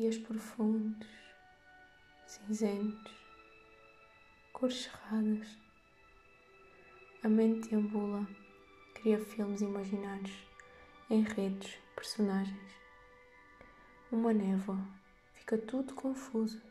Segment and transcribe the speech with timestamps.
[0.00, 1.06] dias profundos,
[2.26, 3.12] cinzentos,
[4.50, 5.58] cores cerradas.
[7.22, 8.26] A mente deambula,
[8.94, 10.32] cria filmes imaginários,
[11.10, 12.72] enredos, personagens.
[14.10, 14.82] Uma névoa,
[15.34, 16.62] fica tudo confuso.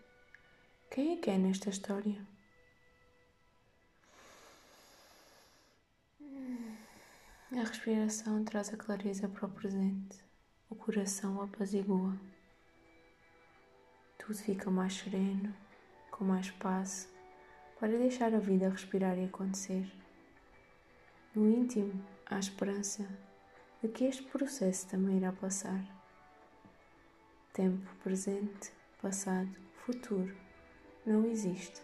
[0.90, 2.26] Quem é que é nesta história?
[7.52, 10.18] A respiração traz a clareza para o presente,
[10.68, 12.18] o coração apazigua.
[14.30, 15.52] Tudo fica mais sereno,
[16.12, 17.10] com mais espaço,
[17.80, 19.92] para deixar a vida respirar e acontecer.
[21.34, 23.10] No íntimo, há esperança
[23.82, 25.84] de que este processo também irá passar.
[27.54, 29.50] Tempo presente, passado,
[29.84, 30.38] futuro
[31.04, 31.82] não existe.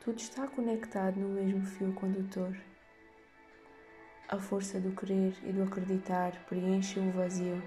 [0.00, 2.60] Tudo está conectado no mesmo fio condutor.
[4.28, 7.62] A força do querer e do acreditar preenche o vazio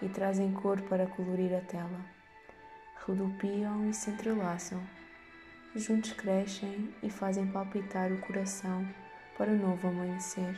[0.00, 2.17] e trazem cor para colorir a tela.
[3.08, 4.78] Rodopiam e se entrelaçam.
[5.74, 8.86] Juntos crescem e fazem palpitar o coração
[9.38, 10.54] para o novo amanhecer.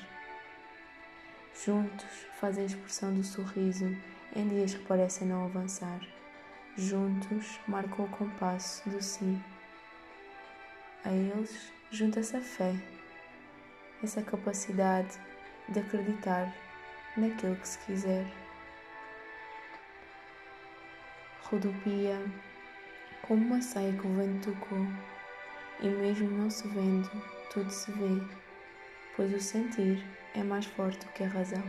[1.65, 3.97] Juntos fazem a expressão do sorriso
[4.35, 6.01] em dias que parecem não avançar.
[6.77, 9.41] Juntos marcam o compasso do sim.
[11.05, 12.75] A eles junta-se a fé,
[14.03, 15.17] essa capacidade
[15.69, 16.53] de acreditar
[17.17, 18.27] naquilo que se quiser.
[21.51, 22.17] Rodopia
[23.23, 24.87] como uma saia que o vento tocou,
[25.81, 27.11] e mesmo não se vendo,
[27.53, 28.25] tudo se vê,
[29.17, 30.01] pois o sentir
[30.37, 31.63] é mais forte do que a razão.